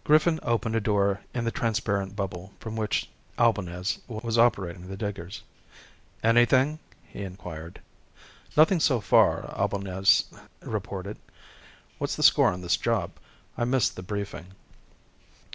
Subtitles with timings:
[0.04, 5.44] _Griffin opened a door in the transparent bubble from which Albañez was operating the diggers.
[6.22, 7.80] "Anything?" he inquired.
[8.54, 10.24] "Nothing so far," Albañez
[10.60, 11.16] reported.
[11.96, 13.12] "What's the score on this job?
[13.56, 14.48] I missed the briefing."